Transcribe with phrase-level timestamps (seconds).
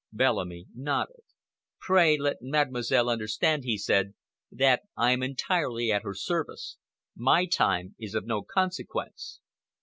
[0.11, 1.21] Bellamy nodded.
[1.79, 4.15] "Pray let Mademoiselle understand," he said,
[4.51, 6.77] "that I am entirely at her service.
[7.15, 9.41] My time is of no consequence."